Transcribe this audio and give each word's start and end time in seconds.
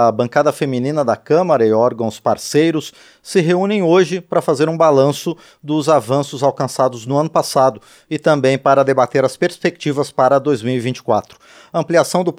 A 0.00 0.12
bancada 0.12 0.52
feminina 0.52 1.04
da 1.04 1.16
Câmara 1.16 1.66
e 1.66 1.72
órgãos 1.72 2.20
parceiros 2.20 2.92
se 3.20 3.40
reúnem 3.40 3.82
hoje 3.82 4.20
para 4.20 4.40
fazer 4.40 4.68
um 4.68 4.76
balanço 4.76 5.36
dos 5.60 5.88
avanços 5.88 6.40
alcançados 6.40 7.04
no 7.04 7.18
ano 7.18 7.28
passado 7.28 7.80
e 8.08 8.16
também 8.16 8.56
para 8.56 8.84
debater 8.84 9.24
as 9.24 9.36
perspectivas 9.36 10.12
para 10.12 10.38
2024. 10.38 11.36
ampliação 11.74 12.22
do, 12.22 12.32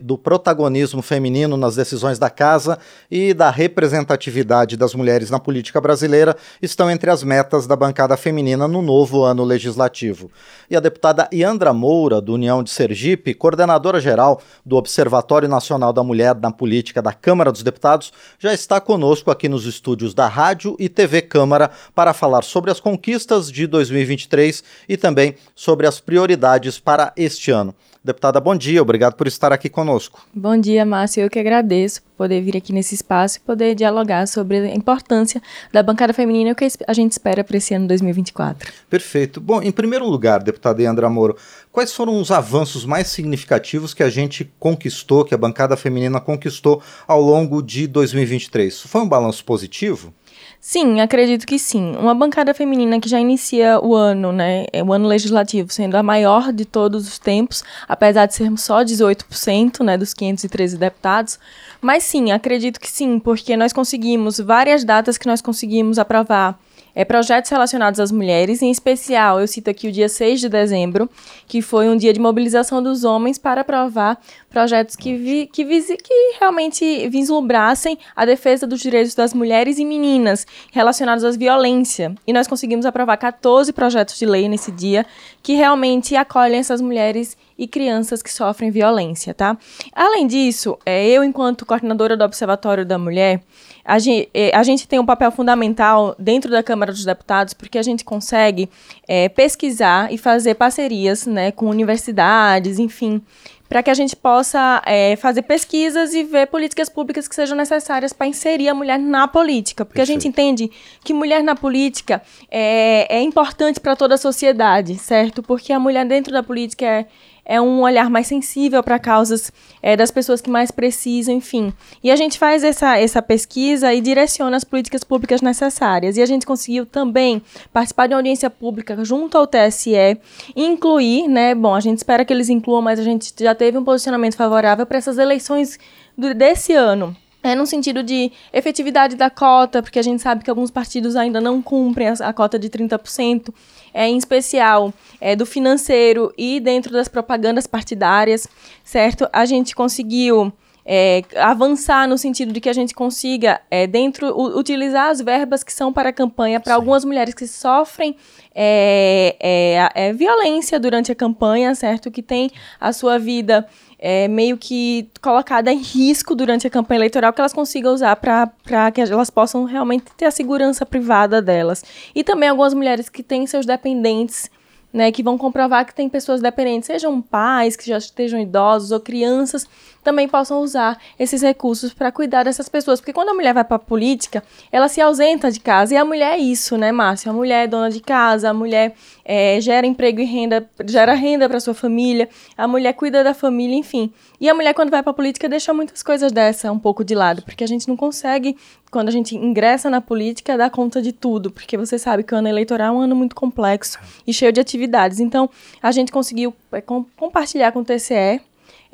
do 0.00 0.16
protagonismo 0.16 1.02
feminino 1.02 1.58
nas 1.58 1.76
decisões 1.76 2.18
da 2.18 2.30
casa 2.30 2.78
e 3.10 3.34
da 3.34 3.50
representatividade 3.50 4.74
das 4.74 4.94
mulheres 4.94 5.28
na 5.28 5.38
política 5.38 5.78
brasileira 5.82 6.34
estão 6.62 6.90
entre 6.90 7.10
as 7.10 7.22
metas 7.22 7.66
da 7.66 7.76
bancada 7.76 8.16
feminina 8.16 8.66
no 8.66 8.80
novo 8.80 9.22
ano 9.22 9.44
legislativo. 9.44 10.30
E 10.70 10.74
a 10.74 10.80
deputada 10.80 11.28
Iandra 11.30 11.74
Moura, 11.74 12.22
do 12.22 12.32
União 12.32 12.62
de 12.62 12.70
Sergipe, 12.70 13.34
coordenadora 13.34 14.00
geral 14.00 14.40
do 14.64 14.76
Observatório 14.76 15.46
Nacional 15.46 15.92
da 15.92 16.02
Mulher 16.02 16.34
na 16.36 16.50
Política, 16.50 16.85
Política 16.86 17.02
da 17.02 17.12
Câmara 17.12 17.50
dos 17.50 17.62
Deputados, 17.62 18.12
já 18.38 18.54
está 18.54 18.80
conosco 18.80 19.30
aqui 19.30 19.48
nos 19.48 19.66
estúdios 19.66 20.14
da 20.14 20.28
Rádio 20.28 20.76
e 20.78 20.88
TV 20.88 21.20
Câmara 21.20 21.70
para 21.94 22.14
falar 22.14 22.44
sobre 22.44 22.70
as 22.70 22.78
conquistas 22.78 23.50
de 23.50 23.66
2023 23.66 24.62
e 24.88 24.96
também 24.96 25.34
sobre 25.54 25.86
as 25.86 25.98
prioridades 25.98 26.78
para 26.78 27.12
este 27.16 27.50
ano. 27.50 27.74
Deputada, 28.06 28.38
bom 28.38 28.54
dia, 28.54 28.80
obrigado 28.80 29.14
por 29.14 29.26
estar 29.26 29.52
aqui 29.52 29.68
conosco. 29.68 30.24
Bom 30.32 30.56
dia, 30.56 30.86
Márcio. 30.86 31.24
Eu 31.24 31.28
que 31.28 31.40
agradeço 31.40 32.00
por 32.02 32.10
poder 32.18 32.40
vir 32.40 32.56
aqui 32.56 32.72
nesse 32.72 32.94
espaço 32.94 33.38
e 33.38 33.40
poder 33.40 33.74
dialogar 33.74 34.28
sobre 34.28 34.58
a 34.58 34.72
importância 34.76 35.42
da 35.72 35.82
bancada 35.82 36.12
feminina 36.12 36.50
e 36.50 36.52
o 36.52 36.54
que 36.54 36.68
a 36.86 36.92
gente 36.92 37.10
espera 37.10 37.42
para 37.42 37.56
esse 37.56 37.74
ano 37.74 37.88
2024. 37.88 38.72
Perfeito. 38.88 39.40
Bom, 39.40 39.60
em 39.60 39.72
primeiro 39.72 40.08
lugar, 40.08 40.40
deputada 40.40 40.78
Leandra 40.78 41.10
Moro, 41.10 41.36
quais 41.72 41.92
foram 41.92 42.20
os 42.20 42.30
avanços 42.30 42.84
mais 42.84 43.08
significativos 43.08 43.92
que 43.92 44.04
a 44.04 44.08
gente 44.08 44.48
conquistou, 44.56 45.24
que 45.24 45.34
a 45.34 45.38
bancada 45.38 45.76
feminina 45.76 46.20
conquistou 46.20 46.80
ao 47.08 47.20
longo 47.20 47.60
de 47.60 47.88
2023? 47.88 48.82
Foi 48.82 49.00
um 49.00 49.08
balanço 49.08 49.44
positivo? 49.44 50.14
Sim, 50.60 51.00
acredito 51.00 51.46
que 51.46 51.58
sim. 51.58 51.94
Uma 51.96 52.14
bancada 52.14 52.52
feminina 52.52 52.98
que 52.98 53.08
já 53.08 53.20
inicia 53.20 53.78
o 53.80 53.94
ano, 53.94 54.32
né, 54.32 54.66
é 54.72 54.82
o 54.82 54.92
ano 54.92 55.06
legislativo, 55.06 55.72
sendo 55.72 55.94
a 55.96 56.02
maior 56.02 56.52
de 56.52 56.64
todos 56.64 57.06
os 57.06 57.18
tempos, 57.18 57.62
apesar 57.88 58.26
de 58.26 58.34
sermos 58.34 58.62
só 58.62 58.82
18%, 58.82 59.84
né, 59.84 59.96
dos 59.96 60.12
513 60.12 60.76
deputados. 60.76 61.38
Mas 61.80 62.02
sim, 62.02 62.32
acredito 62.32 62.80
que 62.80 62.90
sim, 62.90 63.18
porque 63.20 63.56
nós 63.56 63.72
conseguimos 63.72 64.40
várias 64.40 64.82
datas 64.82 65.16
que 65.16 65.26
nós 65.26 65.40
conseguimos 65.40 65.98
aprovar 65.98 66.58
é, 66.96 67.04
projetos 67.04 67.50
relacionados 67.50 68.00
às 68.00 68.10
mulheres, 68.10 68.62
em 68.62 68.70
especial, 68.70 69.38
eu 69.38 69.46
cito 69.46 69.68
aqui 69.68 69.86
o 69.86 69.92
dia 69.92 70.08
6 70.08 70.40
de 70.40 70.48
dezembro, 70.48 71.10
que 71.46 71.60
foi 71.60 71.90
um 71.90 71.96
dia 71.96 72.10
de 72.10 72.18
mobilização 72.18 72.82
dos 72.82 73.04
homens 73.04 73.36
para 73.36 73.60
aprovar 73.60 74.18
projetos 74.48 74.96
que, 74.96 75.14
vi, 75.14 75.46
que, 75.46 75.62
que 75.64 76.36
realmente 76.40 77.06
vislumbrassem 77.10 77.98
a 78.16 78.24
defesa 78.24 78.66
dos 78.66 78.80
direitos 78.80 79.14
das 79.14 79.34
mulheres 79.34 79.78
e 79.78 79.84
meninas 79.84 80.46
relacionados 80.72 81.22
à 81.22 81.30
violência. 81.32 82.14
E 82.26 82.32
nós 82.32 82.46
conseguimos 82.46 82.86
aprovar 82.86 83.18
14 83.18 83.70
projetos 83.74 84.18
de 84.18 84.24
lei 84.24 84.48
nesse 84.48 84.72
dia 84.72 85.04
que 85.42 85.52
realmente 85.52 86.16
acolhem 86.16 86.58
essas 86.58 86.80
mulheres 86.80 87.36
e 87.58 87.66
crianças 87.66 88.22
que 88.22 88.32
sofrem 88.32 88.70
violência, 88.70 89.34
tá? 89.34 89.56
Além 89.92 90.26
disso, 90.26 90.78
é, 90.84 91.06
eu, 91.06 91.22
enquanto 91.22 91.64
coordenadora 91.64 92.16
do 92.16 92.24
Observatório 92.24 92.84
da 92.84 92.98
Mulher, 92.98 93.42
a 93.84 93.98
gente, 93.98 94.28
é, 94.34 94.54
a 94.54 94.62
gente 94.62 94.88
tem 94.88 94.98
um 94.98 95.06
papel 95.06 95.30
fundamental 95.30 96.14
dentro 96.18 96.50
da 96.50 96.62
Câmara 96.62 96.85
dos 96.92 97.04
Deputados 97.04 97.54
porque 97.54 97.78
a 97.78 97.82
gente 97.82 98.04
consegue 98.04 98.68
é, 99.06 99.28
pesquisar 99.28 100.12
e 100.12 100.18
fazer 100.18 100.54
parcerias 100.54 101.26
né, 101.26 101.50
com 101.52 101.66
universidades, 101.66 102.78
enfim, 102.78 103.22
para 103.68 103.82
que 103.82 103.90
a 103.90 103.94
gente 103.94 104.14
possa 104.14 104.82
é, 104.86 105.16
fazer 105.16 105.42
pesquisas 105.42 106.14
e 106.14 106.22
ver 106.22 106.46
políticas 106.46 106.88
públicas 106.88 107.26
que 107.26 107.34
sejam 107.34 107.56
necessárias 107.56 108.12
para 108.12 108.26
inserir 108.26 108.68
a 108.68 108.74
mulher 108.74 108.98
na 108.98 109.26
política. 109.26 109.84
Porque 109.84 109.98
Perfeito. 109.98 110.18
a 110.18 110.20
gente 110.20 110.28
entende 110.28 110.70
que 111.02 111.12
mulher 111.12 111.42
na 111.42 111.56
política 111.56 112.22
é, 112.50 113.16
é 113.16 113.20
importante 113.20 113.80
para 113.80 113.96
toda 113.96 114.14
a 114.14 114.18
sociedade, 114.18 114.96
certo? 114.96 115.42
Porque 115.42 115.72
a 115.72 115.80
mulher 115.80 116.06
dentro 116.06 116.32
da 116.32 116.42
política 116.42 116.86
é 116.86 117.06
é 117.46 117.60
um 117.60 117.80
olhar 117.80 118.10
mais 118.10 118.26
sensível 118.26 118.82
para 118.82 118.98
causas 118.98 119.52
é, 119.80 119.96
das 119.96 120.10
pessoas 120.10 120.40
que 120.40 120.50
mais 120.50 120.72
precisam, 120.72 121.32
enfim. 121.32 121.72
E 122.02 122.10
a 122.10 122.16
gente 122.16 122.38
faz 122.38 122.64
essa, 122.64 122.98
essa 122.98 123.22
pesquisa 123.22 123.94
e 123.94 124.00
direciona 124.00 124.56
as 124.56 124.64
políticas 124.64 125.04
públicas 125.04 125.40
necessárias. 125.40 126.16
E 126.16 126.22
a 126.22 126.26
gente 126.26 126.44
conseguiu 126.44 126.84
também 126.84 127.40
participar 127.72 128.08
de 128.08 128.14
uma 128.14 128.18
audiência 128.18 128.50
pública 128.50 129.04
junto 129.04 129.38
ao 129.38 129.46
TSE, 129.46 130.18
incluir, 130.56 131.28
né? 131.28 131.54
Bom, 131.54 131.74
a 131.74 131.80
gente 131.80 131.98
espera 131.98 132.24
que 132.24 132.32
eles 132.32 132.48
incluam, 132.48 132.82
mas 132.82 132.98
a 132.98 133.04
gente 133.04 133.32
já 133.38 133.54
teve 133.54 133.78
um 133.78 133.84
posicionamento 133.84 134.36
favorável 134.36 134.84
para 134.84 134.98
essas 134.98 135.16
eleições 135.16 135.78
do, 136.18 136.34
desse 136.34 136.72
ano. 136.72 137.16
É 137.46 137.54
no 137.54 137.64
sentido 137.64 138.02
de 138.02 138.32
efetividade 138.52 139.14
da 139.14 139.30
cota, 139.30 139.80
porque 139.80 140.00
a 140.00 140.02
gente 140.02 140.20
sabe 140.20 140.42
que 140.42 140.50
alguns 140.50 140.68
partidos 140.68 141.14
ainda 141.14 141.40
não 141.40 141.62
cumprem 141.62 142.08
a, 142.08 142.12
a 142.12 142.32
cota 142.32 142.58
de 142.58 142.68
30% 142.68 143.54
é, 143.94 144.08
em 144.08 144.16
especial 144.16 144.92
é, 145.20 145.36
do 145.36 145.46
financeiro 145.46 146.32
e 146.36 146.58
dentro 146.58 146.92
das 146.92 147.06
propagandas 147.06 147.66
partidárias, 147.66 148.48
certo? 148.82 149.28
A 149.32 149.44
gente 149.46 149.76
conseguiu 149.76 150.52
é, 150.88 151.22
avançar 151.36 152.06
no 152.06 152.16
sentido 152.16 152.52
de 152.52 152.60
que 152.60 152.68
a 152.68 152.72
gente 152.72 152.94
consiga, 152.94 153.60
é, 153.68 153.88
dentro, 153.88 154.28
u, 154.28 154.56
utilizar 154.56 155.10
as 155.10 155.20
verbas 155.20 155.64
que 155.64 155.72
são 155.72 155.92
para 155.92 156.10
a 156.10 156.12
campanha 156.12 156.60
para 156.60 156.76
algumas 156.76 157.04
mulheres 157.04 157.34
que 157.34 157.46
sofrem 157.46 158.16
é, 158.54 159.36
é, 159.40 159.90
é, 159.94 160.12
violência 160.12 160.78
durante 160.78 161.10
a 161.10 161.14
campanha, 161.14 161.74
certo? 161.74 162.08
Que 162.08 162.22
tem 162.22 162.52
a 162.80 162.92
sua 162.92 163.18
vida 163.18 163.66
é, 163.98 164.28
meio 164.28 164.56
que 164.56 165.10
colocada 165.20 165.72
em 165.72 165.78
risco 165.78 166.36
durante 166.36 166.68
a 166.68 166.70
campanha 166.70 166.98
eleitoral, 166.98 167.32
que 167.32 167.40
elas 167.40 167.52
consigam 167.52 167.92
usar 167.92 168.14
para 168.14 168.92
que 168.92 169.00
elas 169.00 169.28
possam 169.28 169.64
realmente 169.64 170.04
ter 170.16 170.26
a 170.26 170.30
segurança 170.30 170.86
privada 170.86 171.42
delas. 171.42 171.84
E 172.14 172.22
também 172.22 172.48
algumas 172.48 172.72
mulheres 172.72 173.08
que 173.08 173.24
têm 173.24 173.44
seus 173.44 173.66
dependentes 173.66 174.48
né, 174.96 175.12
que 175.12 175.22
vão 175.22 175.36
comprovar 175.36 175.84
que 175.84 175.94
tem 175.94 176.08
pessoas 176.08 176.40
dependentes, 176.40 176.86
sejam 176.86 177.20
pais 177.20 177.76
que 177.76 177.86
já 177.86 177.98
estejam 177.98 178.40
idosos 178.40 178.92
ou 178.92 178.98
crianças, 178.98 179.68
também 180.06 180.28
possam 180.28 180.60
usar 180.60 180.96
esses 181.18 181.42
recursos 181.42 181.92
para 181.92 182.12
cuidar 182.12 182.44
dessas 182.44 182.68
pessoas. 182.68 183.00
Porque 183.00 183.12
quando 183.12 183.30
a 183.30 183.34
mulher 183.34 183.52
vai 183.52 183.64
para 183.64 183.74
a 183.74 183.80
política, 183.80 184.40
ela 184.70 184.86
se 184.86 185.00
ausenta 185.00 185.50
de 185.50 185.58
casa. 185.58 185.94
E 185.94 185.96
a 185.96 186.04
mulher 186.04 186.34
é 186.34 186.38
isso, 186.38 186.78
né, 186.78 186.92
Márcia? 186.92 187.30
A 187.30 187.34
mulher 187.34 187.64
é 187.64 187.66
dona 187.66 187.90
de 187.90 187.98
casa, 187.98 188.48
a 188.48 188.54
mulher 188.54 188.94
é, 189.24 189.60
gera 189.60 189.84
emprego 189.84 190.20
e 190.20 190.24
renda, 190.24 190.70
gera 190.86 191.12
renda 191.12 191.48
para 191.48 191.58
sua 191.58 191.74
família, 191.74 192.28
a 192.56 192.68
mulher 192.68 192.92
cuida 192.92 193.24
da 193.24 193.34
família, 193.34 193.74
enfim. 193.74 194.12
E 194.40 194.48
a 194.48 194.54
mulher, 194.54 194.74
quando 194.74 194.90
vai 194.90 195.02
para 195.02 195.10
a 195.10 195.14
política, 195.14 195.48
deixa 195.48 195.74
muitas 195.74 196.04
coisas 196.04 196.30
dessa 196.30 196.70
um 196.70 196.78
pouco 196.78 197.04
de 197.04 197.16
lado, 197.16 197.42
porque 197.42 197.64
a 197.64 197.66
gente 197.66 197.88
não 197.88 197.96
consegue, 197.96 198.56
quando 198.88 199.08
a 199.08 199.12
gente 199.12 199.34
ingressa 199.34 199.90
na 199.90 200.00
política, 200.00 200.56
dar 200.56 200.70
conta 200.70 201.02
de 201.02 201.10
tudo, 201.10 201.50
porque 201.50 201.76
você 201.76 201.98
sabe 201.98 202.22
que 202.22 202.32
o 202.32 202.38
ano 202.38 202.46
eleitoral 202.46 202.94
é 202.94 202.96
um 202.98 203.00
ano 203.00 203.16
muito 203.16 203.34
complexo 203.34 203.98
e 204.24 204.32
cheio 204.32 204.52
de 204.52 204.60
atividades. 204.60 205.18
Então, 205.18 205.50
a 205.82 205.90
gente 205.90 206.12
conseguiu 206.12 206.54
é, 206.70 206.80
com, 206.80 207.04
compartilhar 207.16 207.72
com 207.72 207.80
o 207.80 207.84
TCE 207.84 208.40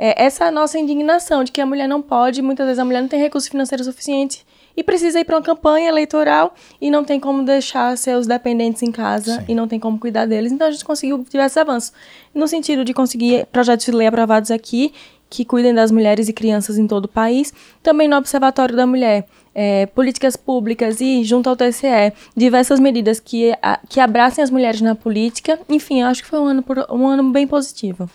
é, 0.04 0.24
essa 0.24 0.50
nossa 0.50 0.80
indignação 0.80 1.44
de 1.44 1.52
que 1.52 1.60
a 1.60 1.66
mulher 1.66 1.86
não 1.86 2.02
pode, 2.02 2.42
muitas 2.42 2.66
vezes 2.66 2.80
a 2.80 2.84
mulher 2.84 3.02
não 3.02 3.08
tem 3.08 3.20
recurso 3.20 3.48
financeiro 3.48 3.84
suficiente 3.84 4.44
e 4.76 4.82
precisa 4.82 5.20
ir 5.20 5.24
para 5.24 5.36
uma 5.36 5.42
campanha 5.42 5.88
eleitoral 5.88 6.56
e 6.80 6.90
não 6.90 7.04
tem 7.04 7.20
como 7.20 7.44
deixar 7.44 7.96
seus 7.96 8.26
dependentes 8.26 8.82
em 8.82 8.90
casa 8.90 9.36
Sim. 9.36 9.44
e 9.46 9.54
não 9.54 9.68
tem 9.68 9.78
como 9.78 10.00
cuidar 10.00 10.26
deles. 10.26 10.50
Então 10.50 10.66
a 10.66 10.72
gente 10.72 10.84
conseguiu 10.84 11.24
diversos 11.30 11.56
avanços 11.56 11.92
no 12.34 12.48
sentido 12.48 12.84
de 12.84 12.92
conseguir 12.92 13.46
projetos 13.46 13.86
de 13.86 13.92
lei 13.92 14.08
aprovados 14.08 14.50
aqui 14.50 14.92
que 15.30 15.44
cuidem 15.44 15.72
das 15.72 15.92
mulheres 15.92 16.28
e 16.28 16.32
crianças 16.32 16.78
em 16.78 16.86
todo 16.88 17.04
o 17.04 17.08
país, 17.08 17.54
também 17.80 18.08
no 18.08 18.16
Observatório 18.16 18.74
da 18.74 18.86
Mulher. 18.86 19.24
É, 19.54 19.86
políticas 19.86 20.34
públicas 20.34 21.00
e, 21.00 21.22
junto 21.24 21.48
ao 21.48 21.54
TCE, 21.54 22.12
diversas 22.34 22.80
medidas 22.80 23.20
que, 23.20 23.54
a, 23.62 23.78
que 23.88 24.00
abracem 24.00 24.42
as 24.42 24.50
mulheres 24.50 24.80
na 24.80 24.94
política. 24.94 25.60
Enfim, 25.68 26.00
eu 26.00 26.08
acho 26.08 26.22
que 26.22 26.28
foi 26.28 26.40
um 26.40 26.46
ano, 26.46 26.64
um 26.90 27.06
ano 27.06 27.30
bem 27.30 27.46
positivo. 27.46 28.10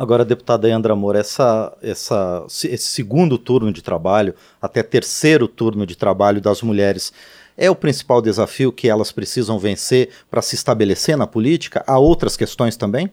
Agora, 0.00 0.24
deputada 0.24 0.66
Andra 0.74 0.96
Moura, 0.96 1.18
essa, 1.18 1.76
essa, 1.82 2.46
esse 2.48 2.86
segundo 2.86 3.36
turno 3.36 3.70
de 3.70 3.82
trabalho, 3.82 4.34
até 4.58 4.82
terceiro 4.82 5.46
turno 5.46 5.84
de 5.84 5.94
trabalho 5.94 6.40
das 6.40 6.62
mulheres, 6.62 7.12
é 7.54 7.70
o 7.70 7.76
principal 7.76 8.22
desafio 8.22 8.72
que 8.72 8.88
elas 8.88 9.12
precisam 9.12 9.58
vencer 9.58 10.08
para 10.30 10.40
se 10.40 10.54
estabelecer 10.54 11.18
na 11.18 11.26
política? 11.26 11.84
Há 11.86 11.98
outras 11.98 12.34
questões 12.34 12.78
também? 12.78 13.10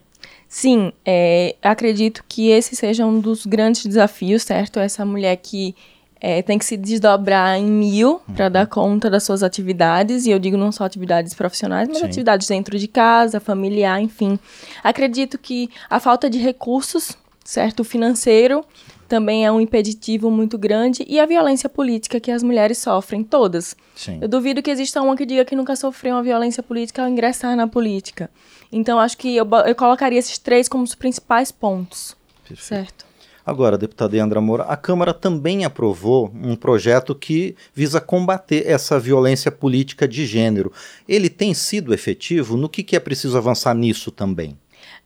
Sim, 0.48 0.90
é, 1.04 1.56
acredito 1.62 2.24
que 2.26 2.48
esse 2.48 2.74
seja 2.74 3.04
um 3.04 3.20
dos 3.20 3.44
grandes 3.44 3.84
desafios, 3.84 4.44
certo? 4.44 4.80
Essa 4.80 5.04
mulher 5.04 5.36
que 5.36 5.74
é, 6.20 6.42
tem 6.42 6.58
que 6.58 6.64
se 6.64 6.76
desdobrar 6.76 7.58
em 7.58 7.64
mil 7.64 8.20
para 8.34 8.46
uhum. 8.46 8.52
dar 8.52 8.66
conta 8.66 9.08
das 9.08 9.22
suas 9.22 9.42
atividades, 9.42 10.26
e 10.26 10.30
eu 10.30 10.38
digo 10.38 10.56
não 10.56 10.72
só 10.72 10.84
atividades 10.84 11.34
profissionais, 11.34 11.88
mas 11.88 11.98
Sim. 11.98 12.06
atividades 12.06 12.48
dentro 12.48 12.78
de 12.78 12.88
casa, 12.88 13.40
familiar, 13.40 14.00
enfim. 14.00 14.38
Acredito 14.82 15.38
que 15.38 15.70
a 15.88 16.00
falta 16.00 16.28
de 16.28 16.38
recursos, 16.38 17.16
certo, 17.44 17.84
financeiro, 17.84 18.64
também 19.08 19.46
é 19.46 19.50
um 19.50 19.60
impeditivo 19.60 20.30
muito 20.30 20.58
grande, 20.58 21.04
e 21.08 21.18
a 21.18 21.24
violência 21.24 21.68
política 21.68 22.20
que 22.20 22.30
as 22.30 22.42
mulheres 22.42 22.78
sofrem, 22.78 23.24
todas. 23.24 23.74
Sim. 23.96 24.18
Eu 24.20 24.28
duvido 24.28 24.62
que 24.62 24.70
exista 24.70 25.00
uma 25.00 25.16
que 25.16 25.24
diga 25.24 25.44
que 25.44 25.56
nunca 25.56 25.74
sofreu 25.74 26.14
uma 26.14 26.22
violência 26.22 26.62
política 26.62 27.02
ao 27.02 27.08
ingressar 27.08 27.56
na 27.56 27.66
política. 27.66 28.30
Então, 28.70 29.00
acho 29.00 29.16
que 29.16 29.34
eu, 29.34 29.48
eu 29.66 29.74
colocaria 29.74 30.18
esses 30.18 30.36
três 30.36 30.68
como 30.68 30.84
os 30.84 30.94
principais 30.94 31.50
pontos, 31.50 32.14
Perfeito. 32.46 32.64
certo? 32.64 33.07
Agora, 33.48 33.78
deputada 33.78 34.22
Andra 34.22 34.42
Moura, 34.42 34.64
a 34.64 34.76
Câmara 34.76 35.14
também 35.14 35.64
aprovou 35.64 36.30
um 36.34 36.54
projeto 36.54 37.14
que 37.14 37.56
visa 37.72 37.98
combater 37.98 38.66
essa 38.66 39.00
violência 39.00 39.50
política 39.50 40.06
de 40.06 40.26
gênero. 40.26 40.70
Ele 41.08 41.30
tem 41.30 41.54
sido 41.54 41.94
efetivo? 41.94 42.58
No 42.58 42.68
que, 42.68 42.82
que 42.82 42.94
é 42.94 43.00
preciso 43.00 43.38
avançar 43.38 43.74
nisso 43.74 44.10
também? 44.10 44.54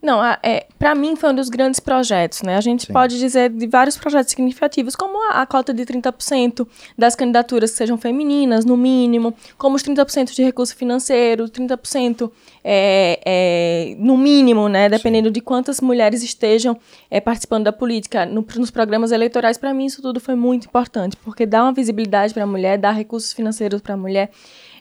Não, 0.02 0.20
é, 0.24 0.66
para 0.80 0.96
mim 0.96 1.14
foi 1.14 1.30
um 1.30 1.34
dos 1.34 1.48
grandes 1.48 1.78
projetos, 1.78 2.42
né? 2.42 2.56
A 2.56 2.60
gente 2.60 2.86
Sim. 2.86 2.92
pode 2.92 3.20
dizer 3.20 3.48
de 3.48 3.68
vários 3.68 3.96
projetos 3.96 4.32
significativos, 4.32 4.96
como 4.96 5.30
a, 5.30 5.40
a 5.40 5.46
cota 5.46 5.72
de 5.72 5.86
30% 5.86 6.66
das 6.98 7.14
candidaturas 7.14 7.70
que 7.70 7.76
sejam 7.76 7.96
femininas, 7.96 8.64
no 8.64 8.76
mínimo, 8.76 9.32
como 9.56 9.76
os 9.76 9.82
30% 9.84 10.34
de 10.34 10.42
recurso 10.42 10.74
financeiro, 10.74 11.48
30% 11.48 12.32
é, 12.64 13.20
é, 13.24 13.96
no 13.96 14.18
mínimo, 14.18 14.68
né? 14.68 14.88
Dependendo 14.88 15.28
Sim. 15.28 15.34
de 15.34 15.40
quantas 15.40 15.80
mulheres 15.80 16.24
estejam 16.24 16.76
é, 17.08 17.20
participando 17.20 17.62
da 17.62 17.72
política 17.72 18.26
no, 18.26 18.44
nos 18.56 18.72
programas 18.72 19.12
eleitorais, 19.12 19.56
para 19.56 19.72
mim 19.72 19.84
isso 19.84 20.02
tudo 20.02 20.18
foi 20.18 20.34
muito 20.34 20.66
importante, 20.66 21.16
porque 21.18 21.46
dá 21.46 21.62
uma 21.62 21.72
visibilidade 21.72 22.34
para 22.34 22.42
a 22.42 22.46
mulher, 22.46 22.76
dá 22.76 22.90
recursos 22.90 23.32
financeiros 23.32 23.80
para 23.80 23.94
a 23.94 23.96
mulher. 23.96 24.30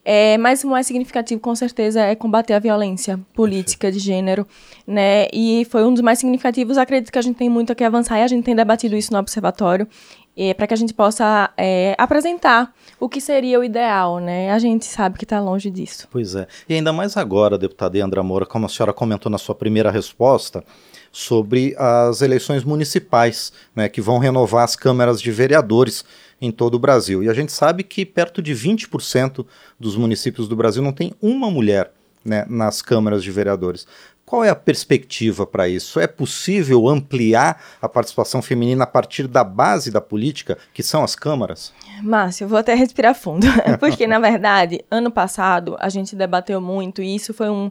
É, 0.03 0.38
mas 0.38 0.63
o 0.63 0.68
mais 0.68 0.88
significativo, 0.88 1.39
com 1.39 1.53
certeza, 1.53 2.01
é 2.01 2.15
combater 2.15 2.53
a 2.53 2.59
violência 2.59 3.19
política 3.36 3.92
de 3.92 4.00
gênero, 4.00 4.48
né? 4.86 5.27
E 5.31 5.65
foi 5.69 5.83
um 5.86 5.94
dos 5.94 6.01
mais 6.01 6.18
significativos. 6.18 6.77
Acredito 6.77 7.12
que 7.12 7.19
a 7.19 7.21
gente 7.21 7.36
tem 7.36 7.50
muito 7.50 7.71
a 7.71 7.75
que 7.75 7.83
avançar 7.83 8.19
e 8.19 8.24
a 8.24 8.27
gente 8.27 8.44
tem 8.44 8.56
debatido 8.56 8.95
isso 8.95 9.13
no 9.13 9.19
observatório 9.19 9.88
é, 10.36 10.53
para 10.53 10.65
que 10.65 10.74
a 10.74 10.77
gente 10.77 10.94
possa 10.94 11.51
é, 11.57 11.95
apresentar 11.98 12.74
o 13.00 13.09
que 13.09 13.19
seria 13.19 13.59
o 13.59 13.63
ideal, 13.63 14.19
né? 14.19 14.51
A 14.51 14.59
gente 14.59 14.86
sabe 14.86 15.18
que 15.18 15.25
está 15.25 15.39
longe 15.39 15.69
disso. 15.69 16.07
Pois 16.09 16.36
é. 16.36 16.47
E 16.68 16.74
ainda 16.74 16.94
mais 16.94 17.18
agora, 17.18 17.57
deputada 17.57 18.04
Andra 18.04 18.24
Moura, 18.24 18.45
como 18.45 18.65
a 18.65 18.69
senhora 18.69 18.94
comentou 18.94 19.30
na 19.30 19.38
sua 19.38 19.56
primeira 19.56 19.92
resposta, 19.92 20.63
sobre 21.12 21.75
as 21.77 22.21
eleições 22.21 22.63
municipais, 22.63 23.51
né, 23.75 23.89
que 23.89 24.00
vão 24.00 24.18
renovar 24.18 24.63
as 24.63 24.75
câmaras 24.75 25.21
de 25.21 25.30
vereadores 25.30 26.06
em 26.41 26.51
todo 26.51 26.75
o 26.75 26.79
Brasil. 26.79 27.23
E 27.23 27.29
a 27.29 27.33
gente 27.33 27.51
sabe 27.51 27.83
que 27.83 28.05
perto 28.05 28.41
de 28.41 28.53
20% 28.53 29.45
dos 29.79 29.95
municípios 29.95 30.47
do 30.47 30.55
Brasil 30.55 30.81
não 30.81 30.91
tem 30.91 31.13
uma 31.21 31.51
mulher 31.51 31.91
né, 32.25 32.45
nas 32.49 32.81
câmaras 32.81 33.23
de 33.23 33.31
vereadores. 33.31 33.85
Qual 34.25 34.45
é 34.45 34.49
a 34.49 34.55
perspectiva 34.55 35.45
para 35.45 35.67
isso? 35.67 35.99
É 35.99 36.07
possível 36.07 36.88
ampliar 36.88 37.61
a 37.81 37.89
participação 37.89 38.41
feminina 38.41 38.85
a 38.85 38.88
partir 38.88 39.27
da 39.27 39.43
base 39.43 39.91
da 39.91 39.99
política, 39.99 40.57
que 40.73 40.81
são 40.81 41.03
as 41.03 41.15
câmaras? 41.15 41.73
Márcio, 42.01 42.45
eu 42.45 42.47
vou 42.47 42.57
até 42.57 42.73
respirar 42.73 43.13
fundo, 43.13 43.45
porque 43.79 44.07
na 44.07 44.19
verdade, 44.19 44.85
ano 44.89 45.11
passado 45.11 45.75
a 45.79 45.89
gente 45.89 46.15
debateu 46.15 46.61
muito 46.61 47.01
e 47.01 47.13
isso 47.15 47.33
foi 47.33 47.49
um 47.49 47.69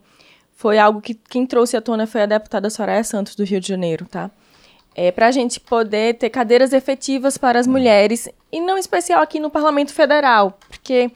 foi 0.55 0.79
algo 0.79 1.01
que 1.01 1.15
quem 1.15 1.47
trouxe 1.47 1.75
à 1.75 1.81
tona 1.81 2.07
foi 2.07 2.21
a 2.21 2.27
deputada 2.27 2.69
Soraya 2.69 3.03
Santos 3.03 3.35
do 3.35 3.45
Rio 3.45 3.59
de 3.59 3.67
Janeiro, 3.67 4.05
tá? 4.05 4.31
É, 4.95 5.11
para 5.11 5.29
a 5.29 5.31
gente 5.31 5.59
poder 5.59 6.19
ter 6.19 6.29
cadeiras 6.29 6.75
efetivas 6.75 7.39
para 7.39 7.59
as 7.59 7.67
mulheres, 7.67 8.29
e 8.53 8.61
não 8.61 8.77
especial 8.77 9.23
aqui 9.23 9.39
no 9.39 9.51
Parlamento 9.51 9.93
Federal, 9.93 10.59
porque 10.69 11.11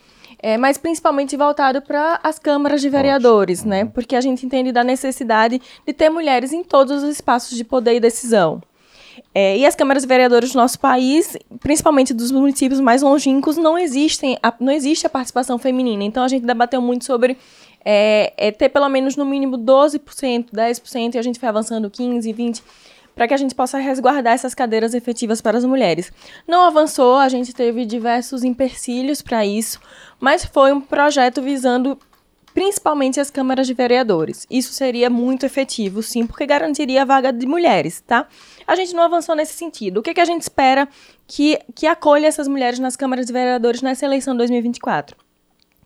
é, 0.47 0.59
mas 0.59 0.77
principalmente 0.77 1.37
voltado 1.39 1.81
para 1.81 2.21
as 2.23 2.39
câmaras 2.39 2.83
de 2.83 2.91
vereadores, 2.91 3.61
Ótimo. 3.61 3.71
né? 3.71 3.85
Porque 3.87 4.15
a 4.15 4.21
gente 4.21 4.45
entende 4.45 4.73
da 4.73 4.85
necessidade 4.85 5.59
de 5.87 5.93
ter 5.95 6.11
mulheres 6.11 6.53
em 6.53 6.63
todos 6.63 7.03
os 7.03 7.09
espaços 7.09 7.57
de 7.57 7.65
poder 7.65 7.95
e 7.95 8.01
decisão. 8.01 8.63
É, 9.35 9.57
e 9.57 9.65
as 9.65 9.75
câmaras 9.75 10.03
de 10.03 10.09
vereadores 10.09 10.53
do 10.53 10.57
nosso 10.57 10.79
país, 10.79 11.37
principalmente 11.61 12.13
dos 12.13 12.31
municípios 12.31 12.79
mais 12.79 13.01
longínquos, 13.01 13.57
não 13.57 13.79
existem, 13.79 14.39
a, 14.43 14.53
não 14.61 14.73
existe 14.73 15.07
a 15.07 15.11
participação 15.11 15.59
feminina. 15.59 16.05
Então 16.05 16.23
a 16.23 16.29
gente 16.29 16.45
debateu 16.45 16.83
muito 16.83 17.07
sobre 17.07 17.39
é, 17.83 18.33
é 18.37 18.51
ter 18.51 18.69
pelo 18.69 18.89
menos 18.89 19.17
no 19.17 19.25
mínimo 19.25 19.57
12%, 19.57 20.51
10%, 20.53 21.15
e 21.15 21.19
a 21.19 21.23
gente 21.23 21.41
foi 21.41 21.49
avançando 21.49 21.91
15, 21.91 22.33
20% 22.33 22.63
para 23.15 23.29
que 23.29 23.35
a 23.35 23.37
gente 23.37 23.55
possa 23.55 23.79
resguardar 23.79 24.35
essas 24.35 24.55
cadeiras 24.55 24.95
efetivas 24.95 25.41
para 25.41 25.59
as 25.59 25.65
mulheres. 25.65 26.13
Não 26.47 26.63
avançou, 26.63 27.17
a 27.17 27.29
gente 27.29 27.55
teve 27.55 27.85
diversos 27.87 28.43
empecilhos 28.45 29.23
para 29.23 29.47
isso, 29.47 29.81
mas 30.21 30.45
foi 30.45 30.73
um 30.73 30.81
projeto 30.81 31.41
visando 31.41 31.99
principalmente 32.55 33.19
as 33.19 33.31
câmaras 33.31 33.67
de 33.67 33.75
vereadores. 33.75 34.47
Isso 34.49 34.73
seria 34.73 35.11
muito 35.11 35.45
efetivo, 35.45 36.03
sim, 36.03 36.25
porque 36.27 36.47
garantiria 36.47 37.03
a 37.03 37.05
vaga 37.05 37.33
de 37.33 37.47
mulheres, 37.47 38.01
tá? 38.01 38.29
A 38.67 38.77
gente 38.77 38.95
não 38.95 39.03
avançou 39.03 39.35
nesse 39.35 39.55
sentido. 39.55 39.99
O 39.99 40.03
que, 40.03 40.15
que 40.15 40.21
a 40.21 40.25
gente 40.25 40.43
espera 40.43 40.89
que, 41.27 41.59
que 41.75 41.87
acolha 41.87 42.29
essas 42.29 42.47
mulheres 42.47 42.79
nas 42.79 42.97
câmaras 42.97 43.27
de 43.27 43.33
vereadores 43.33 43.83
nessa 43.83 44.07
eleição 44.07 44.37
2024? 44.37 45.24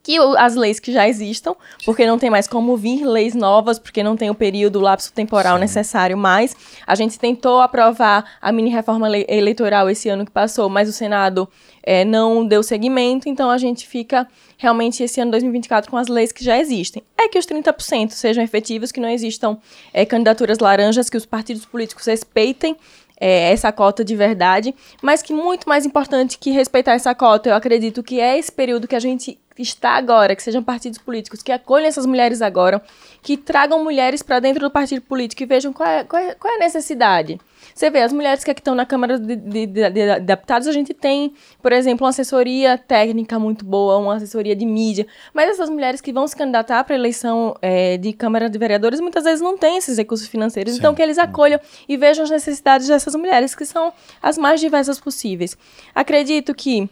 Que 0.09 0.17
as 0.39 0.55
leis 0.55 0.81
que 0.81 0.91
já 0.91 1.07
existam, 1.07 1.55
porque 1.85 2.07
não 2.07 2.19
tem 2.19 2.31
mais 2.31 2.49
como 2.49 2.75
vir 2.79 3.05
leis 3.05 3.35
novas, 3.35 3.79
porque 3.79 4.03
não 4.03 4.17
tem 4.17 4.31
o 4.31 4.35
período, 4.35 4.77
o 4.77 4.81
lapso 4.81 5.13
temporal 5.13 5.57
Sim. 5.57 5.61
necessário 5.61 6.17
mais. 6.17 6.57
A 6.87 6.95
gente 6.95 7.19
tentou 7.19 7.61
aprovar 7.61 8.25
a 8.41 8.51
mini 8.51 8.71
reforma 8.71 9.07
eleitoral 9.29 9.91
esse 9.91 10.09
ano 10.09 10.25
que 10.25 10.31
passou, 10.31 10.71
mas 10.71 10.89
o 10.89 10.95
Senado 10.95 11.47
é, 11.83 12.07
não 12.07 12.47
deu 12.47 12.63
seguimento, 12.63 13.29
então 13.29 13.51
a 13.51 13.59
gente 13.59 13.87
fica 13.87 14.27
realmente 14.57 15.03
esse 15.03 15.21
ano 15.21 15.31
2024 15.31 15.91
com 15.91 15.99
as 15.99 16.09
leis 16.09 16.33
que 16.33 16.43
já 16.43 16.59
existem. 16.59 17.03
É 17.19 17.29
que 17.29 17.39
os 17.39 17.45
30% 17.45 18.13
sejam 18.13 18.43
efetivos, 18.43 18.91
que 18.91 19.01
não 19.01 19.11
existam 19.11 19.59
é, 19.93 20.07
candidaturas 20.07 20.59
laranjas, 20.59 21.11
que 21.11 21.19
os 21.19 21.27
partidos 21.27 21.67
políticos 21.67 22.07
respeitem 22.07 22.75
é, 23.21 23.53
essa 23.53 23.73
cota 23.73 24.05
de 24.05 24.15
verdade, 24.15 24.75
mas 25.03 25.23
que 25.23 25.33
muito 25.33 25.69
mais 25.69 25.85
importante 25.85 26.39
que 26.39 26.51
respeitar 26.51 26.93
essa 26.93 27.15
cota, 27.15 27.49
eu 27.49 27.55
acredito 27.55 28.03
que 28.03 28.21
é 28.21 28.39
esse 28.39 28.53
período 28.53 28.87
que 28.87 28.97
a 28.97 29.01
gente 29.01 29.39
está 29.59 29.91
agora, 29.93 30.37
que 30.37 30.43
sejam 30.43 30.63
partidos 30.63 30.99
políticos 30.99 31.43
que 31.43 31.51
acolham 31.51 31.87
essas 31.87 32.07
mulheres 32.07 32.41
agora, 32.41 32.81
que 33.23 33.37
tragam 33.37 33.83
mulheres 33.83 34.23
para 34.23 34.39
dentro 34.39 34.61
do 34.61 34.71
partido 34.71 35.03
político 35.03 35.43
e 35.43 35.47
vejam 35.47 35.73
qual 35.73 35.89
é, 35.89 36.05
qual 36.05 36.23
é, 36.23 36.35
qual 36.35 36.53
é 36.53 36.57
a 36.57 36.61
necessidade. 36.61 37.41
Você 37.79 37.91
vê, 37.91 38.03
as 38.03 38.13
mulheres 38.13 38.43
que 38.43 38.51
estão 38.51 38.75
na 38.75 38.85
Câmara 38.85 39.21
de, 39.21 39.37
de, 39.37 39.67
de, 39.67 39.91
de, 39.91 40.19
Deputados, 40.19 40.67
a 40.67 40.73
gente 40.73 40.93
tem, 40.93 41.33
por 41.63 41.71
exemplo, 41.71 42.05
uma 42.05 42.11
assessoria 42.11 42.77
técnica 42.77 43.39
muito 43.39 43.65
boa, 43.65 43.99
uma 43.99 44.17
assessoria 44.17 44.57
de 44.57 44.67
mídia, 44.67 45.07
mas 45.33 45.51
essas 45.51 45.71
mulheres 45.71 46.01
que 46.01 46.13
vão 46.13 46.27
se 46.27 46.35
candidatar 46.35 46.83
para 46.83 46.97
eleição 46.97 47.55
é, 47.63 47.97
de 47.97 48.13
Câmara 48.13 48.51
de 48.51 48.59
Vereadores, 48.59 48.99
muitas 48.99 49.23
vezes 49.23 49.41
não 49.41 49.57
têm 49.57 49.77
esses 49.77 49.97
recursos 49.97 50.27
financeiros, 50.27 50.73
Sim. 50.73 50.81
então 50.81 50.93
que 50.93 51.01
eles 51.01 51.19
acolham 51.19 51.61
e 51.89 51.97
vejam 51.97 52.25
as 52.25 52.31
necessidades 52.31 52.89
dessas 52.89 53.15
mulheres, 53.15 53.55
que 53.55 53.65
são 53.65 53.93
as 54.21 54.37
mais 54.37 54.59
diversas 54.59 54.99
possíveis. 54.99 55.57
Acredito 55.95 56.53
que 56.57 56.91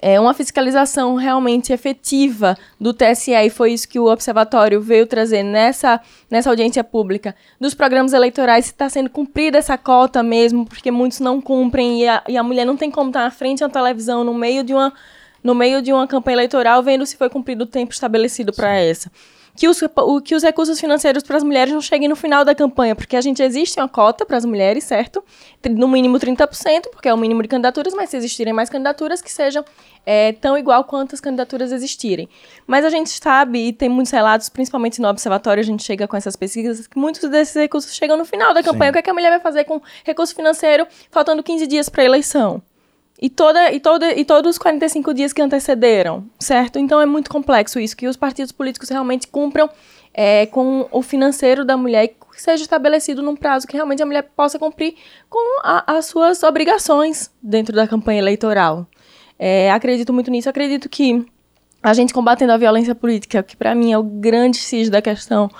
é, 0.00 0.18
uma 0.20 0.32
fiscalização 0.34 1.14
realmente 1.16 1.72
efetiva 1.72 2.56
do 2.80 2.92
TSE, 2.92 3.32
e 3.32 3.50
foi 3.50 3.72
isso 3.72 3.88
que 3.88 3.98
o 3.98 4.10
Observatório 4.10 4.80
veio 4.80 5.06
trazer 5.06 5.42
nessa, 5.42 6.00
nessa 6.30 6.50
audiência 6.50 6.84
pública, 6.84 7.34
dos 7.60 7.74
programas 7.74 8.12
eleitorais, 8.12 8.66
se 8.66 8.72
está 8.72 8.88
sendo 8.88 9.10
cumprida 9.10 9.58
essa 9.58 9.76
cota 9.76 10.22
mesmo, 10.22 10.64
porque 10.64 10.90
muitos 10.90 11.20
não 11.20 11.40
cumprem 11.40 12.02
e 12.02 12.08
a, 12.08 12.22
e 12.28 12.36
a 12.36 12.42
mulher 12.42 12.64
não 12.64 12.76
tem 12.76 12.90
como 12.90 13.10
estar 13.10 13.24
na 13.24 13.30
frente 13.30 13.60
da 13.60 13.68
televisão 13.68 14.22
no 14.22 14.34
meio 14.34 14.62
de 14.62 14.72
uma, 14.72 14.92
no 15.42 15.54
meio 15.54 15.82
de 15.82 15.92
uma 15.92 16.06
campanha 16.06 16.36
eleitoral 16.36 16.82
vendo 16.82 17.04
se 17.04 17.16
foi 17.16 17.28
cumprido 17.28 17.64
o 17.64 17.66
tempo 17.66 17.92
estabelecido 17.92 18.52
para 18.52 18.76
essa 18.76 19.10
que 19.58 19.66
os, 19.66 19.82
o, 19.82 20.20
que 20.20 20.36
os 20.36 20.42
recursos 20.44 20.78
financeiros 20.78 21.24
para 21.24 21.36
as 21.36 21.42
mulheres 21.42 21.74
não 21.74 21.80
cheguem 21.80 22.08
no 22.08 22.14
final 22.14 22.44
da 22.44 22.54
campanha, 22.54 22.94
porque 22.94 23.16
a 23.16 23.20
gente 23.20 23.42
existe 23.42 23.80
uma 23.80 23.88
cota 23.88 24.24
para 24.24 24.36
as 24.36 24.44
mulheres, 24.44 24.84
certo? 24.84 25.22
No 25.68 25.88
mínimo 25.88 26.16
30%, 26.16 26.90
porque 26.92 27.08
é 27.08 27.12
o 27.12 27.16
mínimo 27.16 27.42
de 27.42 27.48
candidaturas, 27.48 27.92
mas 27.92 28.08
se 28.08 28.16
existirem 28.16 28.52
mais 28.52 28.70
candidaturas, 28.70 29.20
que 29.20 29.32
sejam 29.32 29.64
é, 30.06 30.30
tão 30.32 30.56
igual 30.56 30.84
quantas 30.84 31.20
candidaturas 31.20 31.72
existirem. 31.72 32.28
Mas 32.68 32.84
a 32.84 32.88
gente 32.88 33.10
sabe, 33.10 33.66
e 33.66 33.72
tem 33.72 33.88
muitos 33.88 34.12
relatos, 34.12 34.48
principalmente 34.48 35.02
no 35.02 35.08
observatório, 35.08 35.60
a 35.60 35.66
gente 35.66 35.82
chega 35.82 36.06
com 36.06 36.16
essas 36.16 36.36
pesquisas, 36.36 36.86
que 36.86 36.96
muitos 36.96 37.28
desses 37.28 37.56
recursos 37.56 37.92
chegam 37.92 38.16
no 38.16 38.24
final 38.24 38.54
da 38.54 38.62
campanha. 38.62 38.84
Sim. 38.84 38.90
O 38.90 38.92
que, 38.92 38.98
é 39.00 39.02
que 39.02 39.10
a 39.10 39.14
mulher 39.14 39.30
vai 39.30 39.40
fazer 39.40 39.64
com 39.64 39.82
recurso 40.04 40.36
financeiro 40.36 40.86
faltando 41.10 41.42
15 41.42 41.66
dias 41.66 41.88
para 41.88 42.02
a 42.02 42.06
eleição? 42.06 42.62
E, 43.20 43.28
toda, 43.28 43.72
e, 43.72 43.80
toda, 43.80 44.14
e 44.14 44.24
todos 44.24 44.52
os 44.52 44.58
45 44.58 45.12
dias 45.12 45.32
que 45.32 45.42
antecederam, 45.42 46.24
certo? 46.38 46.78
Então 46.78 47.00
é 47.00 47.06
muito 47.06 47.28
complexo 47.28 47.80
isso, 47.80 47.96
que 47.96 48.06
os 48.06 48.16
partidos 48.16 48.52
políticos 48.52 48.88
realmente 48.88 49.26
cumpram 49.26 49.68
é, 50.14 50.46
com 50.46 50.88
o 50.92 51.02
financeiro 51.02 51.64
da 51.64 51.76
mulher 51.76 52.04
e 52.04 52.08
que 52.08 52.40
seja 52.40 52.62
estabelecido 52.62 53.20
num 53.20 53.34
prazo 53.34 53.66
que 53.66 53.74
realmente 53.74 54.02
a 54.02 54.06
mulher 54.06 54.22
possa 54.36 54.58
cumprir 54.58 54.94
com 55.28 55.60
a, 55.64 55.96
as 55.96 56.06
suas 56.06 56.44
obrigações 56.44 57.30
dentro 57.42 57.74
da 57.74 57.88
campanha 57.88 58.20
eleitoral. 58.20 58.86
É, 59.36 59.70
acredito 59.72 60.12
muito 60.12 60.30
nisso, 60.30 60.48
acredito 60.48 60.88
que 60.88 61.26
a 61.82 61.92
gente 61.94 62.14
combatendo 62.14 62.52
a 62.52 62.56
violência 62.56 62.94
política, 62.94 63.42
que 63.42 63.56
para 63.56 63.74
mim 63.74 63.92
é 63.92 63.98
o 63.98 64.02
grande 64.02 64.58
cis 64.58 64.88
da 64.88 65.02
questão, 65.02 65.50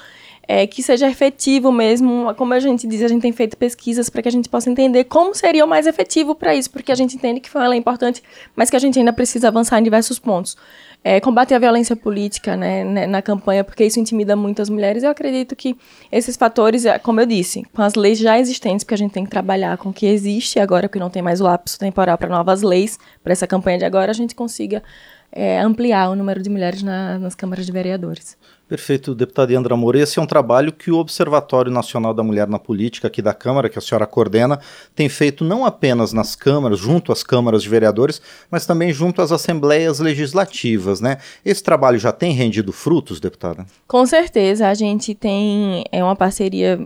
é, 0.49 0.67
que 0.67 0.83
seja 0.83 1.07
efetivo 1.07 1.71
mesmo. 1.71 2.35
Como 2.35 2.55
a 2.55 2.59
gente 2.59 2.87
diz, 2.87 3.03
a 3.03 3.09
gente 3.09 3.21
tem 3.21 3.33
feito 3.33 3.55
pesquisas 3.55 4.09
para 4.09 4.23
que 4.23 4.29
a 4.29 4.33
gente 4.33 4.49
possa 4.49 4.71
entender 4.71 5.05
como 5.05 5.35
seria 5.35 5.63
o 5.63 5.69
mais 5.69 5.87
efetivo 5.87 6.35
para 6.35 6.55
isso, 6.55 6.71
porque 6.71 6.91
a 6.91 6.95
gente 6.95 7.15
entende 7.17 7.39
que 7.39 7.51
foi 7.51 7.61
uma 7.61 7.69
lei 7.69 7.79
importante, 7.79 8.23
mas 8.57 8.71
que 8.71 8.77
a 8.77 8.79
gente 8.79 8.99
ainda 8.99 9.13
precisa 9.13 9.49
avançar 9.49 9.79
em 9.79 9.83
diversos 9.83 10.19
pontos. 10.19 10.57
É, 11.05 11.21
combater 11.21 11.55
a 11.55 11.59
violência 11.61 11.95
política 11.95 12.57
né, 12.57 12.83
né, 12.83 13.07
na 13.07 13.23
campanha, 13.23 13.63
porque 13.63 13.85
isso 13.85 14.01
intimida 14.01 14.35
muito 14.35 14.61
as 14.61 14.69
mulheres. 14.69 15.05
Eu 15.05 15.11
acredito 15.11 15.55
que 15.55 15.77
esses 16.11 16.37
fatores, 16.37 16.87
é, 16.87 16.99
como 16.99 17.21
eu 17.21 17.27
disse, 17.27 17.63
com 17.73 17.83
as 17.83 17.95
leis 17.95 18.19
já 18.19 18.39
existentes, 18.39 18.83
porque 18.83 18.95
a 18.95 18.99
gente 18.99 19.13
tem 19.13 19.25
que 19.25 19.31
trabalhar 19.31 19.77
com 19.77 19.91
o 19.91 19.93
que 19.93 20.07
existe 20.07 20.59
agora, 20.59 20.89
que 20.89 20.99
não 20.99 21.11
tem 21.11 21.23
mais 21.23 21.41
o 21.41 21.45
lapso 21.45 21.79
temporal 21.79 22.19
para 22.19 22.29
novas 22.29 22.63
leis, 22.63 22.99
para 23.23 23.33
essa 23.33 23.47
campanha 23.47 23.79
de 23.79 23.85
agora, 23.85 24.11
a 24.11 24.15
gente 24.15 24.35
consiga 24.35 24.83
é, 25.31 25.61
ampliar 25.61 26.11
o 26.11 26.17
número 26.17 26.43
de 26.43 26.49
mulheres 26.49 26.83
na, 26.83 27.19
nas 27.19 27.35
câmaras 27.35 27.67
de 27.67 27.73
vereadores. 27.73 28.37
Perfeito, 28.69 29.15
deputada 29.15 29.57
Andra 29.57 29.75
Moura. 29.77 29.99
Esse 29.99 30.19
é 30.19 30.23
um 30.23 30.27
trabalho 30.27 30.73
que 30.73 30.91
o 30.91 30.99
Observatório 30.99 31.73
Nacional 31.73 32.13
da 32.13 32.23
Mulher 32.23 32.47
na 32.47 32.59
Política, 32.59 33.09
aqui 33.09 33.23
da 33.23 33.33
Câmara, 33.33 33.69
que 33.71 33.79
a 33.79 33.81
senhora 33.81 34.07
coordena, 34.07 34.61
tem 34.95 35.09
feito 35.09 35.43
não 35.43 35.65
apenas 35.65 36.13
nas 36.13 36.37
câmaras, 36.37 36.79
junto 36.79 37.11
às 37.11 37.23
câmaras 37.23 37.63
de 37.63 37.69
vereadores, 37.71 38.21
mas 38.51 38.67
também 38.67 38.93
junto 38.93 39.23
às 39.23 39.33
assembleias 39.33 40.01
legislativas, 40.01 41.01
né? 41.01 41.17
Esse 41.43 41.63
trabalho 41.63 41.99
já 41.99 42.13
tem 42.13 42.33
rendido 42.33 42.71
frutos, 42.71 43.21
deputada? 43.21 43.65
Com 43.87 44.05
certeza, 44.05 44.69
a 44.69 44.75
gente 44.75 45.15
tem 45.15 45.85
é 45.91 46.05
uma 46.05 46.17
parceria 46.17 46.79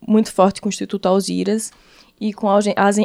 muito 0.00 0.32
forte 0.32 0.62
com 0.62 0.68
o 0.68 0.70
Instituto 0.70 1.06
Algiras 1.06 1.70
e 2.20 2.32
com 2.32 2.48
a, 2.48 2.58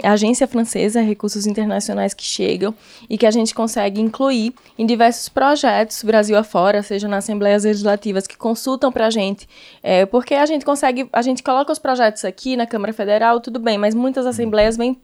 agência 0.03 0.47
francesa, 0.47 1.01
recursos 1.01 1.45
internacionais 1.45 2.13
que 2.13 2.23
chegam 2.23 2.73
e 3.09 3.17
que 3.17 3.25
a 3.25 3.31
gente 3.31 3.53
consegue 3.53 3.99
incluir 3.99 4.53
em 4.77 4.85
diversos 4.85 5.27
projetos 5.27 6.03
Brasil 6.03 6.37
afora, 6.37 6.81
seja 6.81 7.07
nas 7.07 7.25
assembleias 7.25 7.63
legislativas 7.63 8.25
que 8.25 8.37
consultam 8.37 8.91
para 8.91 9.07
a 9.07 9.09
gente, 9.09 9.47
é, 9.83 10.05
porque 10.05 10.33
a 10.33 10.45
gente 10.45 10.63
consegue, 10.63 11.09
a 11.11 11.21
gente 11.21 11.43
coloca 11.43 11.71
os 11.71 11.79
projetos 11.79 12.23
aqui 12.23 12.55
na 12.55 12.65
Câmara 12.65 12.93
Federal, 12.93 13.39
tudo 13.39 13.59
bem, 13.59 13.77
mas 13.77 13.93
muitas 13.93 14.25
assembleias 14.25 14.77
vêm 14.77 14.99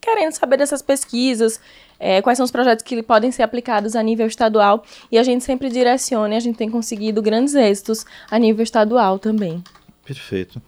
querendo 0.00 0.32
saber 0.32 0.56
dessas 0.56 0.80
pesquisas, 0.80 1.60
é, 1.98 2.22
quais 2.22 2.38
são 2.38 2.44
os 2.44 2.50
projetos 2.50 2.82
que 2.82 3.02
podem 3.02 3.30
ser 3.30 3.42
aplicados 3.42 3.94
a 3.94 4.02
nível 4.02 4.26
estadual 4.26 4.82
e 5.12 5.18
a 5.18 5.22
gente 5.22 5.44
sempre 5.44 5.68
direciona 5.68 6.34
e 6.34 6.36
a 6.38 6.40
gente 6.40 6.56
tem 6.56 6.70
conseguido 6.70 7.20
grandes 7.20 7.54
êxitos 7.54 8.06
a 8.30 8.38
nível 8.38 8.62
estadual 8.62 9.18
também. 9.18 9.62
Perfeito. 10.02 10.60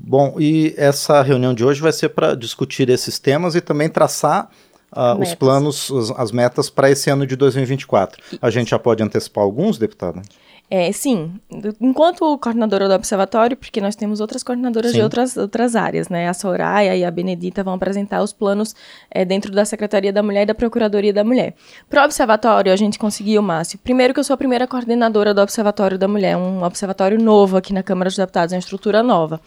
Bom, 0.00 0.36
e 0.38 0.74
essa 0.76 1.20
reunião 1.22 1.52
de 1.52 1.64
hoje 1.64 1.80
vai 1.80 1.92
ser 1.92 2.10
para 2.10 2.34
discutir 2.34 2.88
esses 2.88 3.18
temas 3.18 3.54
e 3.54 3.60
também 3.60 3.88
traçar 3.88 4.48
uh, 4.92 5.20
os 5.20 5.34
planos, 5.34 5.90
as, 5.90 6.10
as 6.12 6.32
metas 6.32 6.70
para 6.70 6.90
esse 6.90 7.10
ano 7.10 7.26
de 7.26 7.36
2024. 7.36 8.22
Isso. 8.26 8.38
A 8.40 8.50
gente 8.50 8.70
já 8.70 8.78
pode 8.78 9.02
antecipar 9.02 9.44
alguns, 9.44 9.78
deputada? 9.78 10.22
É, 10.70 10.92
sim. 10.92 11.32
Enquanto 11.80 12.36
coordenadora 12.36 12.88
do 12.88 12.94
observatório, 12.94 13.56
porque 13.56 13.80
nós 13.80 13.96
temos 13.96 14.20
outras 14.20 14.42
coordenadoras 14.42 14.90
sim. 14.90 14.98
de 14.98 15.02
outras, 15.02 15.34
outras 15.34 15.74
áreas, 15.74 16.10
né? 16.10 16.28
A 16.28 16.34
Soraya 16.34 16.94
e 16.94 17.04
a 17.06 17.10
Benedita 17.10 17.64
vão 17.64 17.72
apresentar 17.72 18.22
os 18.22 18.34
planos 18.34 18.76
é, 19.10 19.24
dentro 19.24 19.50
da 19.50 19.64
Secretaria 19.64 20.12
da 20.12 20.22
Mulher 20.22 20.42
e 20.42 20.46
da 20.46 20.54
Procuradoria 20.54 21.12
da 21.12 21.24
Mulher. 21.24 21.54
Para 21.88 22.02
o 22.02 22.04
observatório, 22.04 22.70
a 22.70 22.76
gente 22.76 22.98
conseguiu, 22.98 23.40
Márcio, 23.40 23.78
primeiro 23.78 24.12
que 24.12 24.20
eu 24.20 24.24
sou 24.24 24.34
a 24.34 24.36
primeira 24.36 24.66
coordenadora 24.66 25.32
do 25.32 25.40
Observatório 25.40 25.96
da 25.96 26.06
Mulher, 26.06 26.36
um 26.36 26.62
observatório 26.62 27.18
novo 27.18 27.56
aqui 27.56 27.72
na 27.72 27.82
Câmara 27.82 28.10
dos 28.10 28.18
Deputados, 28.18 28.52
uma 28.52 28.58
estrutura 28.58 29.02
nova. 29.02 29.40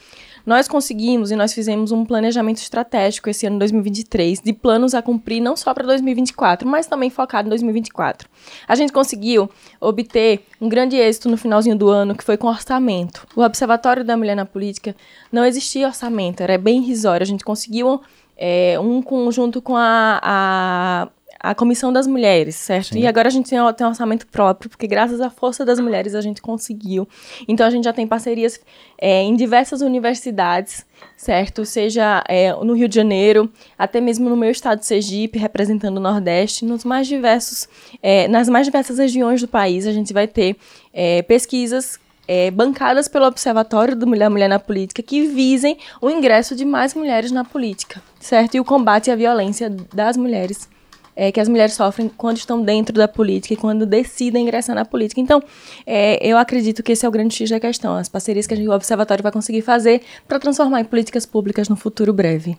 Nós 0.46 0.68
conseguimos 0.68 1.32
e 1.32 1.36
nós 1.36 1.54
fizemos 1.54 1.92
um 1.92 2.06
planejamento 2.06 2.58
estratégico 2.58 3.30
esse 3.30 3.46
ano 3.46 3.60
2023 3.60 4.42
de 4.42 4.54
planos 4.54 4.94
a 4.94 5.02
cumprir 5.02 5.42
não 5.42 5.56
só 5.56 5.74
para 5.74 5.86
2024, 5.86 6.68
mas 6.68 6.88
também 6.88 7.10
focado 7.10 7.48
em 7.48 7.50
2024. 7.50 8.28
A 8.68 8.76
gente 8.76 8.92
conseguiu 8.92 9.50
obter 9.80 10.46
um 10.60 10.68
grande 10.68 10.96
êxito 10.96 11.30
no 11.30 11.38
finalzinho 11.38 11.76
do 11.76 11.90
ano, 11.90 12.16
que 12.16 12.24
foi 12.24 12.38
com 12.38 12.48
orçamento. 12.48 13.28
O 13.36 13.42
Observatório 13.42 14.04
da 14.04 14.18
Mulher 14.18 14.36
na 14.36 14.46
Política 14.46 14.96
não 15.32 15.46
existia 15.46 15.88
orçamento, 15.88 16.42
era 16.42 16.58
bem 16.58 16.82
irrisório. 16.82 17.24
A 17.24 17.28
gente 17.28 17.44
conseguiu 17.44 18.02
é, 18.38 18.80
um 18.80 19.02
conjunto 19.02 19.62
com 19.62 19.76
a, 19.76 20.20
a 20.24 21.08
a 21.42 21.56
Comissão 21.56 21.92
das 21.92 22.06
Mulheres, 22.06 22.56
certo? 22.56 22.94
Sim. 22.94 23.00
E 23.00 23.08
agora 23.08 23.28
a 23.28 23.32
gente 23.32 23.50
tem, 23.50 23.60
tem 23.74 23.86
um 23.86 23.90
orçamento 23.90 24.28
próprio, 24.28 24.70
porque 24.70 24.86
graças 24.86 25.20
à 25.20 25.30
força 25.30 25.66
das 25.66 25.80
mulheres 25.80 26.14
a 26.14 26.22
gente 26.22 26.42
conseguiu. 26.42 27.08
Então 27.48 27.66
a 27.66 27.70
gente 27.70 27.86
já 27.86 27.94
tem 27.94 28.06
parcerias 28.06 28.60
é, 28.98 29.22
em 29.22 29.36
diversas 29.36 29.82
universidades, 29.82 30.86
certo? 31.18 31.66
Seja 31.66 32.24
é, 32.28 32.54
no 32.54 32.74
Rio 32.74 32.88
de 32.88 32.96
Janeiro, 32.96 33.52
até 33.78 34.00
mesmo 34.00 34.30
no 34.30 34.38
meu 34.38 34.52
estado 34.52 34.80
de 34.80 34.86
Sergipe, 34.86 35.40
representando 35.40 35.98
o 35.98 36.02
Nordeste, 36.02 36.64
nos 36.64 36.84
mais 36.84 37.08
diversos, 37.08 37.68
é, 38.04 38.28
nas 38.28 38.48
mais 38.48 38.66
diversas 38.68 39.00
regiões 39.00 39.42
do 39.42 39.48
país, 39.48 39.88
a 39.88 39.92
gente 39.92 40.14
vai 40.14 40.28
ter 40.28 40.56
é, 40.94 41.24
pesquisas 41.24 42.00
é, 42.28 42.52
bancadas 42.52 43.08
pelo 43.08 43.26
Observatório 43.26 43.96
do 43.96 44.06
Mulher 44.06 44.30
Mulher 44.30 44.48
na 44.48 44.60
Política 44.60 45.02
que 45.02 45.26
visem 45.28 45.78
o 46.00 46.10
ingresso 46.10 46.56
de 46.56 46.66
mais 46.66 46.94
mulheres 46.94 47.32
na 47.32 47.44
política, 47.44 48.02
certo? 48.20 48.56
E 48.56 48.60
o 48.60 48.66
combate 48.66 49.10
à 49.10 49.16
violência 49.16 49.70
das 49.94 50.16
mulheres 50.16 50.70
é, 51.16 51.32
que 51.32 51.40
as 51.40 51.48
mulheres 51.48 51.74
sofrem 51.74 52.10
quando 52.10 52.38
estão 52.38 52.62
dentro 52.62 52.96
da 52.96 53.08
política 53.08 53.54
e 53.54 53.58
quando 53.58 53.86
decidem 53.86 54.44
ingressar 54.44 54.76
na 54.76 54.86
política. 54.86 55.20
Então, 55.22 55.42
é, 55.86 56.26
eu 56.26 56.38
acredito 56.38 56.82
que 56.84 56.92
esse 56.92 57.06
é 57.06 57.10
o 57.10 57.12
grande 57.12 57.36
X 57.36 57.50
da 57.50 57.60
questão, 57.60 57.96
as 57.96 58.10
parcerias 58.10 58.48
que 58.48 58.56
o 58.56 58.72
Observatório 58.72 59.24
vai 59.24 59.32
conseguir 59.32 59.62
fazer 59.62 60.02
para 60.28 60.40
transformar 60.40 60.82
em 60.82 60.86
políticas 60.86 61.26
públicas 61.26 61.70
no 61.70 61.76
futuro 61.76 62.14
breve. 62.14 62.58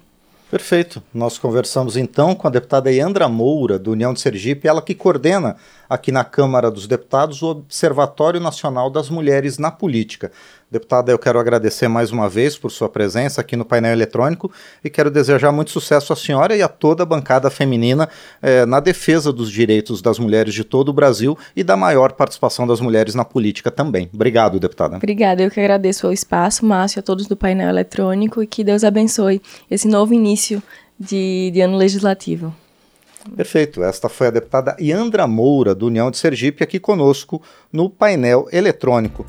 Perfeito. 0.53 1.03
Nós 1.15 1.39
conversamos 1.39 1.97
então 1.97 2.35
com 2.35 2.47
a 2.47 2.51
deputada 2.51 2.93
Yandra 2.93 3.27
Moura, 3.27 3.79
do 3.79 3.93
União 3.93 4.13
de 4.13 4.21
Sergipe, 4.21 4.69
ela 4.69 4.83
que 4.83 4.95
coordena 4.95 5.57
aqui 5.89 6.13
na 6.13 6.25
Câmara 6.25 6.71
dos 6.71 6.87
Deputados 6.87 7.41
o 7.41 7.47
Observatório 7.47 8.39
Nacional 8.39 8.91
das 8.91 9.09
Mulheres 9.09 9.57
na 9.57 9.71
Política. 9.71 10.31
Deputada, 10.73 11.13
eu 11.13 11.19
quero 11.19 11.39
agradecer 11.39 11.87
mais 11.87 12.11
uma 12.11 12.31
vez 12.31 12.57
por 12.57 12.71
sua 12.71 12.89
presença 12.89 13.43
aqui 13.43 13.57
no 13.57 13.63
painel 13.63 13.93
eletrônico 13.93 14.51
e 14.83 14.89
quero 14.89 15.11
desejar 15.11 15.53
muito 15.53 15.71
sucesso 15.71 16.15
à 16.15 16.17
senhora 16.17 16.57
e 16.57 16.63
a 16.63 16.69
toda 16.69 17.03
a 17.03 17.07
bancada 17.07 17.51
feminina 17.51 18.09
eh, 18.41 18.65
na 18.65 18.81
defesa 18.81 19.31
dos 19.31 19.51
direitos 19.51 20.01
das 20.01 20.19
mulheres 20.19 20.55
de 20.55 20.65
todo 20.65 20.89
o 20.89 20.93
Brasil 20.95 21.37
e 21.55 21.63
da 21.63 21.77
maior 21.77 22.13
participação 22.13 22.67
das 22.67 22.81
mulheres 22.81 23.15
na 23.15 23.23
política 23.23 23.71
também. 23.71 24.09
Obrigado, 24.15 24.59
deputada. 24.59 24.97
Obrigada, 24.97 25.43
eu 25.43 25.51
que 25.51 25.61
agradeço 25.61 26.09
o 26.09 26.13
espaço, 26.13 26.65
Márcio, 26.65 27.01
a 27.01 27.03
todos 27.03 27.27
do 27.27 27.37
painel 27.37 27.69
eletrônico 27.69 28.43
e 28.43 28.47
que 28.47 28.65
Deus 28.65 28.83
abençoe 28.83 29.43
esse 29.71 29.87
novo 29.87 30.15
início 30.15 30.63
de, 30.99 31.51
de 31.53 31.61
ano 31.61 31.77
legislativo. 31.77 32.51
Perfeito. 33.37 33.83
Esta 33.83 34.09
foi 34.09 34.29
a 34.29 34.31
deputada 34.31 34.77
Yandra 34.81 35.27
Moura, 35.27 35.75
do 35.75 35.87
União 35.87 36.11
de 36.11 36.19
Sergipe, 36.19 36.65
aqui 36.65 36.81
conosco 36.81 37.41
no 37.73 37.89
painel 37.89 38.49
eletrônico. 38.53 39.25